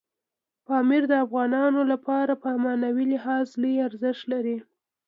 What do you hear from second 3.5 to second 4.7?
لوی ارزښت لري.